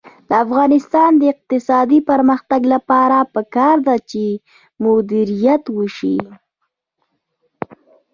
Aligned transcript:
د 0.29 0.31
افغانستان 0.45 1.11
د 1.17 1.21
اقتصادي 1.33 1.99
پرمختګ 2.09 2.61
لپاره 2.73 3.17
پکار 3.35 3.75
ده 3.87 3.95
چې 4.09 4.23
مدیریت 4.83 5.63
وشي. 5.77 6.17